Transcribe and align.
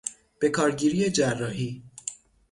به 0.39 0.49
کارگیری 0.49 1.09
جراحی 1.09 1.83